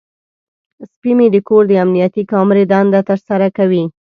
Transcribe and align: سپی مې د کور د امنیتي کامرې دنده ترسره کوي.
سپی 0.91 1.11
مې 1.17 1.27
د 1.33 1.37
کور 1.47 1.63
د 1.67 1.73
امنیتي 1.85 2.23
کامرې 2.31 2.63
دنده 2.71 2.99
ترسره 3.09 3.47
کوي. 3.57 3.83